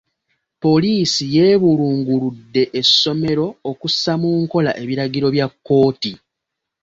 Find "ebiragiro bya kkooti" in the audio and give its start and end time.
4.81-6.11